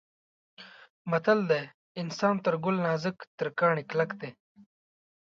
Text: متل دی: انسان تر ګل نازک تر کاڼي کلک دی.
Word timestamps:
متل 1.09 1.39
دی: 1.49 1.63
انسان 2.01 2.35
تر 2.45 2.53
ګل 2.63 2.75
نازک 2.85 3.17
تر 3.37 3.47
کاڼي 3.59 3.83
کلک 3.89 4.09
دی. 4.21 4.29